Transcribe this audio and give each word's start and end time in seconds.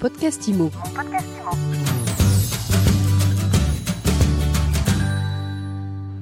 podcast 0.00 0.48
IMO. 0.48 0.70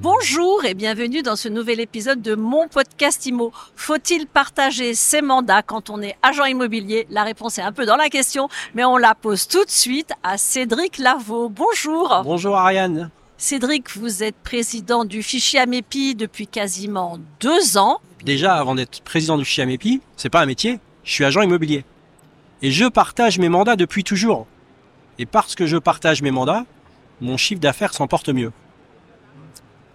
Bonjour 0.01 0.65
et 0.65 0.73
bienvenue 0.73 1.21
dans 1.21 1.37
ce 1.37 1.47
nouvel 1.47 1.79
épisode 1.79 2.21
de 2.21 2.35
mon 2.35 2.67
podcast 2.67 3.25
IMO. 3.25 3.53
Faut-il 3.77 4.27
partager 4.27 4.93
ses 4.93 5.21
mandats 5.21 5.61
quand 5.61 5.89
on 5.89 6.01
est 6.01 6.17
agent 6.21 6.43
immobilier? 6.43 7.07
La 7.09 7.23
réponse 7.23 7.57
est 7.57 7.61
un 7.61 7.71
peu 7.71 7.85
dans 7.85 7.95
la 7.95 8.09
question, 8.09 8.49
mais 8.75 8.83
on 8.83 8.97
la 8.97 9.15
pose 9.15 9.47
tout 9.47 9.63
de 9.63 9.71
suite 9.71 10.11
à 10.23 10.37
Cédric 10.37 10.97
Lavaux. 10.97 11.47
Bonjour. 11.47 12.21
Bonjour 12.25 12.57
Ariane. 12.57 13.09
Cédric, 13.37 13.95
vous 13.95 14.23
êtes 14.23 14.35
président 14.35 15.05
du 15.05 15.23
fichier 15.23 15.61
Amépi 15.61 16.15
depuis 16.15 16.47
quasiment 16.47 17.17
deux 17.39 17.77
ans. 17.77 18.01
Déjà, 18.25 18.55
avant 18.55 18.75
d'être 18.75 19.01
président 19.03 19.37
du 19.37 19.45
fichier 19.45 19.63
Amépi, 19.63 20.01
c'est 20.17 20.29
pas 20.29 20.41
un 20.41 20.45
métier, 20.45 20.81
je 21.05 21.13
suis 21.13 21.23
agent 21.23 21.41
immobilier. 21.41 21.85
Et 22.61 22.71
je 22.71 22.85
partage 22.85 23.39
mes 23.39 23.49
mandats 23.49 23.75
depuis 23.75 24.03
toujours. 24.03 24.47
Et 25.17 25.25
parce 25.25 25.55
que 25.55 25.65
je 25.65 25.77
partage 25.77 26.21
mes 26.21 26.31
mandats, 26.31 26.65
mon 27.21 27.37
chiffre 27.37 27.61
d'affaires 27.61 27.93
s'en 27.93 28.07
porte 28.07 28.29
mieux. 28.29 28.51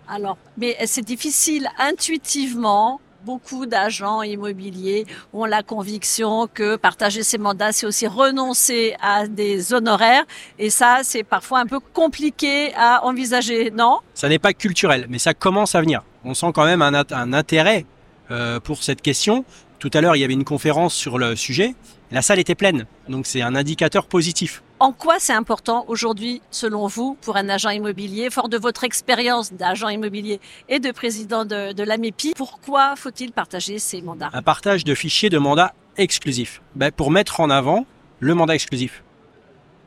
Alors, 0.09 0.37
mais 0.59 0.77
c'est 0.87 1.05
difficile 1.05 1.69
intuitivement. 1.79 3.01
Beaucoup 3.24 3.65
d'agents 3.65 4.21
immobiliers 4.23 5.07
ont 5.33 5.47
la 5.47 5.62
conviction 5.62 6.47
que 6.47 6.77
partager 6.77 7.23
ses 7.23 7.38
mandats, 7.38 7.73
c'est 7.73 7.87
aussi 7.87 8.07
renoncer 8.07 8.95
à 9.01 9.27
des 9.27 9.73
honoraires. 9.73 10.24
Et 10.59 10.69
ça, 10.69 10.99
c'est 11.02 11.23
parfois 11.23 11.60
un 11.60 11.66
peu 11.66 11.80
compliqué 11.80 12.74
à 12.77 13.02
envisager, 13.07 13.71
non? 13.71 14.01
Ça 14.12 14.29
n'est 14.29 14.38
pas 14.38 14.52
culturel, 14.52 15.07
mais 15.09 15.19
ça 15.19 15.33
commence 15.33 15.74
à 15.74 15.80
venir. 15.80 16.02
On 16.23 16.35
sent 16.35 16.52
quand 16.55 16.66
même 16.66 16.83
un, 16.83 17.02
un 17.10 17.33
intérêt 17.33 17.87
euh, 18.30 18.60
pour 18.60 18.83
cette 18.83 19.01
question. 19.01 19.46
Tout 19.84 19.91
à 19.93 20.01
l'heure, 20.01 20.16
il 20.16 20.20
y 20.20 20.24
avait 20.24 20.33
une 20.33 20.45
conférence 20.45 20.95
sur 20.95 21.19
le 21.19 21.37
sujet. 21.37 21.74
La 22.11 22.23
salle 22.23 22.38
était 22.38 22.55
pleine, 22.55 22.87
donc 23.11 23.27
c'est 23.27 23.43
un 23.43 23.55
indicateur 23.55 24.07
positif. 24.07 24.62
En 24.80 24.93
quoi 24.93 25.16
c'est 25.19 25.34
important 25.34 25.84
aujourd'hui, 25.88 26.41
selon 26.51 26.87
vous, 26.87 27.19
pour 27.20 27.37
un 27.37 27.51
agent 27.51 27.68
immobilier, 27.68 28.30
fort 28.30 28.49
de 28.49 28.57
votre 28.57 28.85
expérience 28.85 29.52
d'agent 29.52 29.90
immobilier 29.90 30.40
et 30.71 30.79
de 30.79 30.90
président 30.90 31.45
de, 31.45 31.74
de 31.74 31.82
l'AMEPI, 31.82 32.32
pourquoi 32.35 32.96
faut-il 32.96 33.30
partager 33.32 33.79
ces 33.79 34.01
mandats? 34.01 34.30
Un 34.32 34.40
partage 34.40 34.85
de 34.85 34.95
fichiers 34.95 35.29
de 35.29 35.37
mandats 35.37 35.74
exclusifs. 35.99 36.62
Ben, 36.74 36.90
pour 36.90 37.10
mettre 37.10 37.40
en 37.40 37.51
avant 37.51 37.85
le 38.21 38.35
mandat 38.35 38.55
exclusif. 38.55 39.05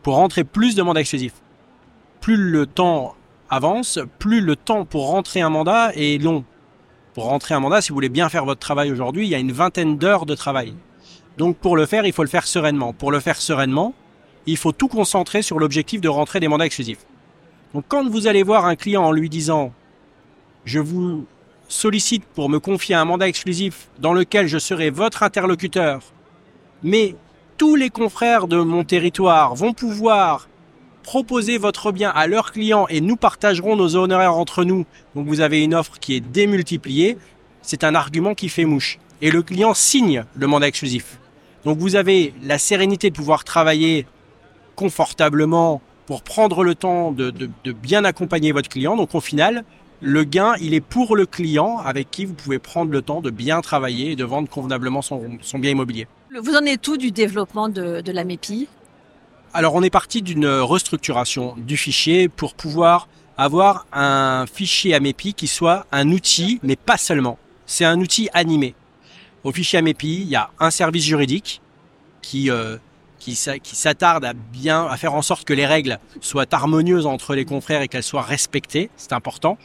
Pour 0.04 0.18
rentrer 0.18 0.44
plus 0.44 0.76
de 0.76 0.84
mandats 0.84 1.02
exclusifs. 1.02 1.42
Plus 2.22 2.38
le 2.38 2.68
temps 2.68 3.16
avance, 3.50 3.98
plus 4.20 4.42
le 4.42 4.56
temps 4.56 4.86
pour 4.86 5.08
rentrer 5.08 5.42
un 5.42 5.50
mandat 5.50 5.92
est 5.96 6.22
long. 6.22 6.46
Pour 7.18 7.26
rentrer 7.26 7.56
un 7.56 7.60
mandat, 7.60 7.82
si 7.82 7.90
vous 7.90 7.96
voulez 7.96 8.10
bien 8.10 8.30
faire 8.30 8.46
votre 8.46 8.60
travail 8.60 8.92
aujourd'hui, 8.92 9.26
il 9.26 9.30
y 9.32 9.34
a 9.34 9.40
une 9.40 9.52
vingtaine 9.52 9.98
d'heures 9.98 10.28
de 10.28 10.36
travail. 10.36 10.76
Donc 11.40 11.58
pour 11.58 11.76
le 11.76 11.88
faire, 11.88 12.06
il 12.06 12.14
faut 12.14 12.22
le 12.22 12.30
faire 12.30 12.46
sereinement. 12.46 12.94
Pour 12.94 13.12
le 13.12 13.20
faire 13.20 13.38
sereinement, 13.38 13.96
il 14.46 14.56
faut 14.56 14.72
tout 14.72 14.88
concentrer 14.88 15.42
sur 15.42 15.58
l'objectif 15.58 16.00
de 16.00 16.10
rentrer 16.10 16.40
des 16.40 16.48
mandats 16.48 16.68
exclusifs. 16.68 17.08
Donc 17.74 17.86
quand 17.88 18.08
vous 18.08 18.28
allez 18.28 18.44
voir 18.44 18.68
un 18.68 18.76
client 18.76 19.04
en 19.04 19.12
lui 19.12 19.30
disant 19.30 19.74
je 20.64 20.78
vous 20.78 21.26
sollicite 21.68 22.24
pour 22.24 22.50
me 22.50 22.60
confier 22.60 22.94
un 22.94 23.06
mandat 23.06 23.28
exclusif 23.28 23.90
dans 23.98 24.14
lequel 24.14 24.46
je 24.46 24.60
serai 24.60 24.92
votre 24.92 25.24
interlocuteur, 25.24 26.02
mais 26.84 27.16
tous 27.58 27.76
les 27.76 27.90
confrères 27.90 28.48
de 28.48 28.58
mon 28.58 28.84
territoire 28.84 29.56
vont 29.56 29.74
pouvoir 29.74 30.48
proposer 31.08 31.58
votre 31.58 31.94
bien 31.94 32.10
à 32.10 32.28
leurs 32.28 32.52
clients 32.52 32.86
et 32.90 33.00
nous 33.00 33.16
partagerons 33.16 33.78
nos 33.78 33.96
honoraires 33.96 34.36
entre 34.36 34.66
nous. 34.66 34.86
Donc 35.16 35.26
vous 35.26 35.40
avez 35.40 35.64
une 35.64 35.74
offre 35.74 36.00
qui 36.02 36.16
est 36.16 36.20
démultipliée. 36.20 37.18
C'est 37.62 37.86
un 37.86 37.96
argument 37.96 38.36
qui 38.36 38.50
fait 38.50 38.66
mouche. 38.66 39.00
Et 39.22 39.32
le 39.32 39.42
client 39.42 39.74
signe 39.74 40.26
le 40.36 40.48
mandat 40.48 40.68
exclusif. 40.68 41.18
Donc 41.64 41.78
vous 41.78 41.96
avez 41.96 42.34
la 42.44 42.58
sérénité 42.58 43.10
de 43.10 43.16
pouvoir 43.16 43.46
travailler 43.46 44.06
confortablement 44.76 45.82
pour 46.08 46.24
prendre 46.24 46.66
le 46.66 46.76
temps 46.76 47.14
de, 47.14 47.32
bien 47.72 48.04
accompagner 48.04 48.52
votre 48.52 48.68
client. 48.68 48.98
Donc 48.98 49.16
au 49.16 49.22
final, 49.22 49.64
le 50.02 50.26
gain, 50.26 50.56
il 50.60 50.74
est 50.74 50.82
pour 50.82 51.16
le 51.16 51.26
client 51.26 51.78
avec 51.78 52.12
qui 52.12 52.26
vous 52.26 52.34
pouvez 52.34 52.60
prendre 52.60 52.92
le 52.92 53.02
temps 53.02 53.22
de 53.22 53.30
bien 53.30 53.62
travailler 53.62 54.12
et 54.12 54.16
de 54.18 54.26
vendre 54.26 54.50
convenablement 54.50 55.02
son, 55.02 55.38
son 55.42 55.58
bien 55.58 55.72
immobilier. 55.72 56.06
Vous 56.38 56.54
en 56.54 56.66
êtes 56.66 56.82
tout 56.82 56.98
du 56.98 57.12
développement 57.12 57.70
de, 57.70 58.02
de 58.02 58.12
la 58.12 58.26
MEPI 58.26 58.68
Alors 59.54 59.76
on 59.76 59.84
est 59.84 59.90
parti 59.90 60.22
d'une 60.22 60.48
restructuration 60.48 61.56
du 61.58 61.78
fichier 61.78 62.30
pour 62.30 62.54
pouvoir 62.54 63.08
avoir 63.38 63.86
un 63.94 64.46
fichier 64.52 64.94
AMEPI 64.94 65.34
qui 65.34 65.48
soit 65.48 65.86
un 65.92 66.12
outil, 66.12 66.60
mais 66.64 66.76
pas 66.76 66.98
seulement. 66.98 67.38
C'est 67.66 67.86
un 67.86 68.00
outil 68.00 68.30
animé. 68.34 68.76
Au 69.44 69.52
fichier 69.52 69.80
AMEPI, 69.80 70.22
il 70.22 70.28
y 70.28 70.36
a 70.36 70.50
un 70.60 70.72
service 70.72 71.06
juridique 71.06 71.62
qui 72.22 72.50
euh, 72.50 72.78
qui, 73.20 73.38
qui 73.64 73.76
s'attarde 73.76 74.26
à 74.26 74.34
bien 74.34 74.86
à 74.86 74.98
faire 74.98 75.14
en 75.14 75.22
sorte 75.22 75.44
que 75.44 75.54
les 75.54 75.66
règles 75.66 76.00
soient 76.22 76.46
harmonieuses 76.54 77.06
entre 77.06 77.36
les 77.36 77.46
confrères 77.46 77.82
et 77.82 77.88
qu'elles 77.88 78.04
soient 78.04 78.22
respectées. 78.22 78.90
C'est 78.96 79.14
important. 79.14 79.58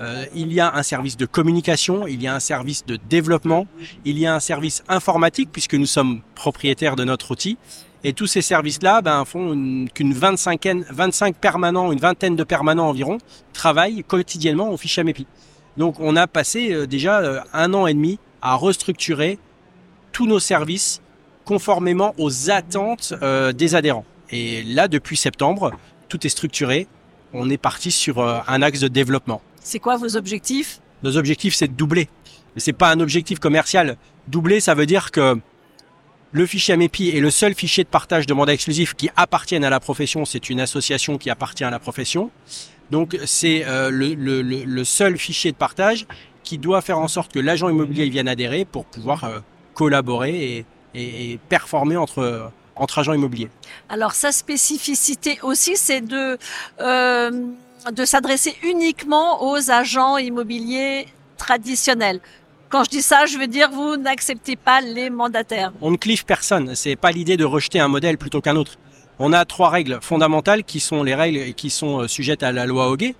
Euh, 0.00 0.24
il 0.34 0.52
y 0.52 0.60
a 0.60 0.74
un 0.74 0.82
service 0.82 1.16
de 1.16 1.26
communication, 1.26 2.06
il 2.06 2.22
y 2.22 2.26
a 2.26 2.34
un 2.34 2.40
service 2.40 2.86
de 2.86 2.98
développement, 3.08 3.66
il 4.04 4.18
y 4.18 4.26
a 4.26 4.34
un 4.34 4.40
service 4.40 4.82
informatique 4.88 5.50
puisque 5.52 5.74
nous 5.74 5.86
sommes 5.86 6.22
propriétaires 6.34 6.96
de 6.96 7.04
notre 7.04 7.30
outil. 7.30 7.58
Et 8.02 8.12
tous 8.12 8.26
ces 8.26 8.42
services-là 8.42 9.02
ben, 9.02 9.24
font 9.24 9.86
qu'une 9.94 10.12
25, 10.12 10.66
25 10.90 11.36
permanents, 11.36 11.92
une 11.92 11.98
vingtaine 11.98 12.36
de 12.36 12.44
permanents 12.44 12.88
environ, 12.88 13.18
travaillent 13.52 14.02
quotidiennement 14.04 14.70
au 14.70 14.76
fichier 14.76 15.02
AMEPI. 15.02 15.26
Donc 15.76 16.00
on 16.00 16.16
a 16.16 16.26
passé 16.26 16.72
euh, 16.72 16.86
déjà 16.86 17.20
euh, 17.20 17.40
un 17.52 17.74
an 17.74 17.86
et 17.86 17.94
demi 17.94 18.18
à 18.42 18.54
restructurer 18.54 19.38
tous 20.12 20.26
nos 20.26 20.40
services 20.40 21.00
conformément 21.44 22.14
aux 22.18 22.50
attentes 22.50 23.14
euh, 23.22 23.52
des 23.52 23.74
adhérents. 23.74 24.04
Et 24.30 24.62
là, 24.62 24.88
depuis 24.88 25.16
septembre, 25.16 25.72
tout 26.08 26.26
est 26.26 26.30
structuré. 26.30 26.86
On 27.32 27.50
est 27.50 27.58
parti 27.58 27.90
sur 27.90 28.18
euh, 28.20 28.38
un 28.46 28.62
axe 28.62 28.80
de 28.80 28.88
développement. 28.88 29.42
C'est 29.62 29.78
quoi 29.78 29.96
vos 29.96 30.16
objectifs? 30.16 30.80
Nos 31.02 31.16
objectifs, 31.16 31.54
c'est 31.54 31.68
de 31.68 31.72
doubler. 31.72 32.08
Mais 32.54 32.60
c'est 32.60 32.72
pas 32.72 32.90
un 32.90 33.00
objectif 33.00 33.38
commercial. 33.38 33.96
Doubler, 34.28 34.60
ça 34.60 34.74
veut 34.74 34.86
dire 34.86 35.10
que 35.10 35.38
le 36.32 36.46
fichier 36.46 36.74
AMEPI 36.74 37.10
est 37.10 37.20
le 37.20 37.30
seul 37.30 37.54
fichier 37.54 37.84
de 37.84 37.88
partage 37.88 38.26
de 38.26 38.34
mandats 38.34 38.52
exclusifs 38.52 38.94
qui 38.94 39.10
appartiennent 39.16 39.64
à 39.64 39.70
la 39.70 39.80
profession. 39.80 40.24
C'est 40.24 40.48
une 40.50 40.60
association 40.60 41.18
qui 41.18 41.30
appartient 41.30 41.64
à 41.64 41.70
la 41.70 41.78
profession. 41.78 42.30
Donc 42.90 43.18
c'est 43.24 43.64
euh, 43.66 43.90
le, 43.90 44.84
seul 44.84 45.16
fichier 45.16 45.52
de 45.52 45.56
partage 45.56 46.06
qui 46.42 46.58
doit 46.58 46.80
faire 46.80 46.98
en 46.98 47.08
sorte 47.08 47.32
que 47.32 47.38
l'agent 47.38 47.68
immobilier 47.68 48.08
vienne 48.08 48.28
adhérer 48.28 48.64
pour 48.64 48.84
pouvoir 48.84 49.24
euh, 49.24 49.40
collaborer 49.74 50.64
et, 50.94 51.38
performer 51.48 51.96
entre 51.96 52.50
agents 52.96 53.12
immobiliers. 53.12 53.50
Alors 53.88 54.12
sa 54.12 54.32
spécificité 54.32 55.38
aussi, 55.42 55.76
c'est 55.76 56.00
de 56.00 56.36
euh, 56.80 57.30
de 57.92 58.04
s'adresser 58.04 58.56
uniquement 58.64 59.50
aux 59.50 59.70
agents 59.70 60.18
immobiliers 60.18 61.06
traditionnels. 61.36 62.20
Quand 62.70 62.84
je 62.84 62.90
dis 62.90 63.02
ça, 63.02 63.26
je 63.26 63.36
veux 63.36 63.48
dire 63.48 63.68
vous 63.72 63.96
n'acceptez 63.96 64.54
pas 64.54 64.80
les 64.80 65.10
mandataires. 65.10 65.72
On 65.80 65.90
ne 65.90 65.96
clive 65.96 66.24
personne. 66.24 66.76
C'est 66.76 66.94
pas 66.94 67.10
l'idée 67.10 67.36
de 67.36 67.44
rejeter 67.44 67.80
un 67.80 67.88
modèle 67.88 68.16
plutôt 68.16 68.40
qu'un 68.40 68.54
autre. 68.54 68.78
On 69.18 69.32
a 69.32 69.44
trois 69.44 69.70
règles 69.70 69.98
fondamentales 70.00 70.62
qui 70.62 70.78
sont 70.78 71.02
les 71.02 71.16
règles 71.16 71.52
qui 71.54 71.68
sont 71.68 72.06
sujettes 72.06 72.44
à 72.44 72.52
la 72.52 72.66
loi 72.66 72.88
Hoguet. 72.88 73.16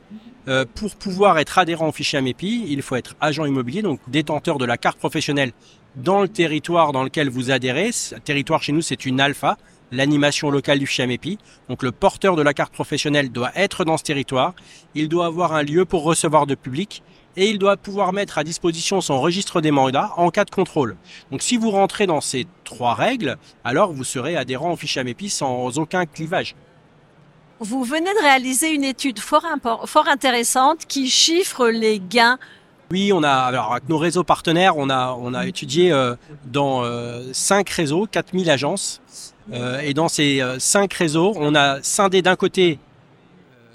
Euh, 0.46 0.64
pour 0.72 0.94
pouvoir 0.94 1.40
être 1.40 1.58
adhérent 1.58 1.88
au 1.88 1.92
fichier 1.92 2.20
AMEPI, 2.20 2.66
il 2.68 2.80
faut 2.80 2.94
être 2.94 3.16
agent 3.20 3.44
immobilier, 3.44 3.82
donc 3.82 3.98
détenteur 4.06 4.56
de 4.56 4.64
la 4.64 4.76
carte 4.76 4.98
professionnelle 4.98 5.50
dans 5.96 6.22
le 6.22 6.28
territoire 6.28 6.92
dans 6.92 7.02
lequel 7.02 7.28
vous 7.28 7.50
adhérez. 7.50 7.90
Ce 7.90 8.14
territoire 8.14 8.62
chez 8.62 8.70
nous, 8.70 8.82
c'est 8.82 9.04
une 9.04 9.20
alpha, 9.20 9.58
l'animation 9.90 10.50
locale 10.50 10.78
du 10.78 10.86
fichier 10.86 11.02
AMEPI. 11.04 11.38
Donc 11.68 11.82
le 11.82 11.90
porteur 11.90 12.36
de 12.36 12.42
la 12.42 12.54
carte 12.54 12.72
professionnelle 12.72 13.32
doit 13.32 13.50
être 13.56 13.84
dans 13.84 13.96
ce 13.96 14.04
territoire. 14.04 14.54
Il 14.94 15.08
doit 15.08 15.26
avoir 15.26 15.54
un 15.54 15.64
lieu 15.64 15.84
pour 15.84 16.04
recevoir 16.04 16.46
de 16.46 16.54
public 16.54 17.02
et 17.36 17.48
il 17.50 17.58
doit 17.58 17.76
pouvoir 17.76 18.12
mettre 18.12 18.38
à 18.38 18.44
disposition 18.44 19.00
son 19.00 19.20
registre 19.20 19.60
des 19.60 19.70
mandats 19.70 20.12
en 20.16 20.30
cas 20.30 20.44
de 20.44 20.50
contrôle. 20.50 20.96
Donc 21.30 21.42
si 21.42 21.56
vous 21.56 21.70
rentrez 21.70 22.06
dans 22.06 22.20
ces 22.20 22.46
trois 22.64 22.94
règles, 22.94 23.36
alors 23.64 23.92
vous 23.92 24.04
serez 24.04 24.36
adhérent 24.36 24.72
au 24.72 24.76
fichier 24.76 25.00
AMEPI 25.00 25.30
sans 25.30 25.78
aucun 25.78 26.06
clivage. 26.06 26.54
Vous 27.60 27.84
venez 27.84 28.12
de 28.14 28.22
réaliser 28.22 28.72
une 28.72 28.84
étude 28.84 29.18
fort, 29.18 29.44
fort 29.84 30.08
intéressante 30.08 30.86
qui 30.86 31.10
chiffre 31.10 31.68
les 31.68 32.00
gains 32.00 32.38
oui, 32.92 33.12
on 33.12 33.22
a 33.22 33.30
alors 33.30 33.70
avec 33.70 33.88
nos 33.88 33.98
réseaux 33.98 34.24
partenaires, 34.24 34.76
on 34.76 34.90
a 34.90 35.16
on 35.16 35.32
a 35.32 35.46
étudié 35.46 35.92
euh, 35.92 36.16
dans 36.46 36.82
euh, 36.82 37.22
cinq 37.32 37.70
réseaux, 37.70 38.08
4000 38.10 38.50
agences, 38.50 39.00
euh, 39.52 39.78
et 39.78 39.94
dans 39.94 40.08
ces 40.08 40.42
cinq 40.58 40.92
réseaux, 40.94 41.32
on 41.36 41.54
a 41.54 41.80
scindé 41.82 42.20
d'un 42.20 42.34
côté 42.34 42.80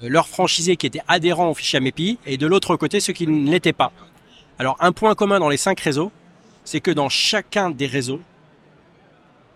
leurs 0.02 0.28
franchisés 0.28 0.76
qui 0.76 0.86
étaient 0.86 1.02
adhérents 1.08 1.50
au 1.50 1.54
fichier 1.54 1.78
AMEPI, 1.78 2.20
et 2.26 2.38
de 2.38 2.48
l'autre 2.48 2.76
côté 2.76 3.00
ceux 3.00 3.14
qui 3.14 3.28
ne 3.28 3.50
l'étaient 3.50 3.74
pas. 3.74 3.92
Alors 4.60 4.78
un 4.80 4.92
point 4.92 5.16
commun 5.16 5.40
dans 5.40 5.50
les 5.50 5.58
cinq 5.58 5.80
réseaux, 5.80 6.12
c'est 6.64 6.82
que 6.82 6.92
dans 6.92 7.10
chacun 7.10 7.70
des 7.70 7.88
réseaux, 7.88 8.22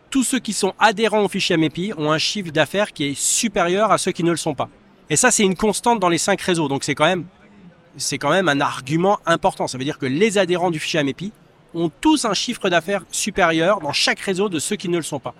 tous 0.10 0.24
ceux 0.24 0.40
qui 0.40 0.54
sont 0.54 0.74
adhérents 0.80 1.24
au 1.24 1.30
fichier 1.30 1.56
AMEPI 1.56 1.94
ont 1.98 2.12
un 2.12 2.18
chiffre 2.18 2.52
d'affaires 2.52 2.94
qui 2.94 3.06
est 3.06 3.18
supérieur 3.18 3.92
à 3.92 3.98
ceux 3.98 4.12
qui 4.12 4.24
ne 4.24 4.32
le 4.32 4.38
sont 4.38 4.56
pas. 4.56 4.70
Et 5.10 5.16
ça, 5.16 5.32
c'est 5.32 5.44
une 5.44 5.56
constante 5.56 6.00
dans 6.00 6.10
les 6.10 6.18
cinq 6.18 6.42
réseaux. 6.42 6.68
Donc 6.68 6.84
c'est 6.84 6.96
quand 6.96 7.06
même 7.06 7.26
c'est 7.98 8.18
quand 8.18 8.30
même 8.30 8.50
un 8.50 8.62
argument 8.62 9.20
important. 9.26 9.68
Ça 9.68 9.78
veut 9.78 9.84
dire 9.84 9.98
que 9.98 10.06
les 10.06 10.38
adhérents 10.38 10.72
du 10.72 10.80
fichier 10.80 11.00
AMEPI 11.00 11.32
ont 11.74 11.90
tous 12.02 12.26
un 12.26 12.34
chiffre 12.34 12.70
d'affaires 12.70 13.04
supérieur 13.12 13.80
dans 13.82 13.94
chaque 13.94 14.20
réseau 14.20 14.50
de 14.50 14.60
ceux 14.60 14.76
qui 14.76 14.90
ne 14.90 14.98
le 14.98 15.04
sont 15.04 15.20
pas. 15.20 15.36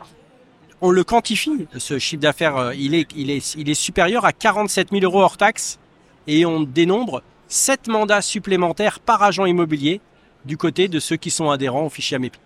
On 0.82 0.92
le 0.92 1.04
quantifie, 1.04 1.68
ce 1.78 2.00
chiffre 2.00 2.22
d'affaires, 2.22 2.58
euh, 2.58 2.76
il 2.76 2.96
est, 2.96 3.08
il, 3.16 3.30
est, 3.30 3.56
il 3.56 3.70
est 3.70 3.74
supérieur 3.74 4.26
à 4.26 4.32
47 4.32 4.90
000 4.92 5.04
euros 5.04 5.22
hors 5.22 5.38
taxes 5.38 5.80
et 6.28 6.46
on 6.46 6.62
dénombre 6.62 7.22
7 7.48 7.88
mandats 7.88 8.22
supplémentaires 8.22 9.00
par 9.00 9.24
agent 9.24 9.46
immobilier 9.46 10.02
du 10.46 10.58
côté 10.58 10.88
de 10.88 11.00
ceux 11.00 11.18
qui 11.18 11.32
sont 11.32 11.50
adhérents 11.50 11.86
au 11.86 11.90
fichier 11.90 12.16
AMEPI. 12.16 12.40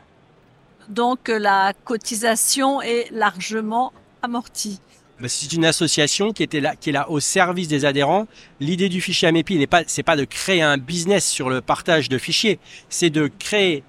Donc 0.89 1.27
la 1.27 1.73
cotisation 1.83 2.81
est 2.81 3.09
largement 3.11 3.93
amortie. 4.21 4.79
C'est 5.27 5.53
une 5.53 5.63
association 5.63 6.33
qui 6.33 6.43
était 6.43 6.59
là, 6.59 6.75
qui 6.75 6.89
est 6.89 6.93
là 6.93 7.09
au 7.09 7.19
service 7.19 7.67
des 7.67 7.85
adhérents. 7.85 8.27
L'idée 8.59 8.89
du 8.89 8.99
fichier 8.99 9.27
AMEPI 9.27 9.57
n'est 9.57 9.67
pas, 9.67 9.83
c'est 9.87 10.03
pas 10.03 10.17
de 10.17 10.25
créer 10.25 10.61
un 10.61 10.77
business 10.77 11.25
sur 11.25 11.49
le 11.49 11.61
partage 11.61 12.09
de 12.09 12.17
fichiers, 12.17 12.59
c'est 12.89 13.09
de 13.09 13.29
créer 13.39 13.83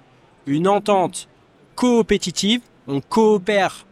une 0.45 0.67
entente 0.67 1.27
coopétitive. 1.75 2.61
On 2.87 3.01
coopère 3.01 3.85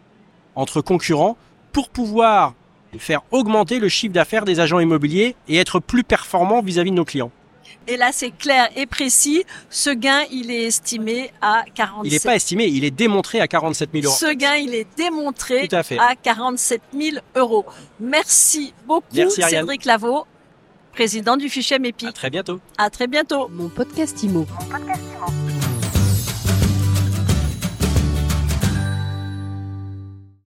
entre 0.56 0.82
concurrents 0.82 1.38
pour 1.72 1.90
pouvoir 1.90 2.54
faire 2.98 3.22
augmenter 3.32 3.80
le 3.80 3.90
chiffre 3.90 4.14
d'affaires 4.14 4.46
des 4.46 4.60
agents 4.60 4.80
immobiliers 4.80 5.36
et 5.48 5.58
être 5.58 5.80
plus 5.80 6.04
performants 6.04 6.62
vis-à-vis 6.62 6.92
de 6.92 6.96
nos 6.96 7.06
clients. 7.06 7.32
Et 7.88 7.98
là, 7.98 8.12
c'est 8.14 8.32
clair 8.32 8.70
et 8.76 8.86
précis. 8.86 9.44
Ce 9.70 9.90
gain, 9.90 10.22
il 10.32 10.52
est 10.52 10.64
estimé 10.64 11.32
à 11.42 11.64
47 11.74 12.06
Il 12.06 12.14
n'est 12.14 12.20
pas 12.20 12.36
estimé, 12.36 12.66
il 12.68 12.86
est 12.86 12.92
démontré 12.92 13.42
à 13.42 13.48
47 13.48 13.90
000 13.92 14.06
euros. 14.06 14.16
Ce 14.16 14.32
gain, 14.34 14.56
il 14.56 14.74
est 14.74 14.88
démontré 14.96 15.68
Tout 15.68 15.76
à 15.76 15.84
fait. 15.84 15.98
à 15.98 16.16
47 16.16 16.82
000 16.98 17.18
euros. 17.36 17.66
Merci 18.00 18.74
beaucoup, 18.86 19.08
Merci. 19.14 19.42
Cédric 19.42 19.84
Lavaux, 19.86 20.26
président 20.94 21.36
du 21.36 21.50
fichier 21.50 21.80
MEPI. 21.80 22.08
À 22.08 22.12
très 22.14 22.30
bientôt. 22.30 22.60
À 22.78 22.90
très 22.90 23.08
bientôt. 23.08 23.50
Mon 23.50 23.68
podcast 23.70 24.22
IMO. 24.24 24.46
Mon 24.60 24.66
podcast 24.70 25.02
Imo. 25.18 25.43